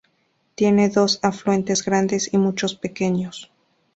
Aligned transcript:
Tiene 0.55 0.89
dos 0.89 1.19
afluentes 1.21 1.85
grandes 1.85 2.33
y 2.33 2.39
muchos 2.39 2.73
pequeños. 2.73 3.51